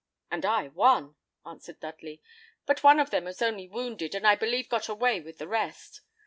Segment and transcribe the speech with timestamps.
[0.31, 1.13] "And I one,"
[1.45, 2.23] answered Dudley;
[2.65, 6.01] "but one of them was only wounded, and I believe got away with the rest.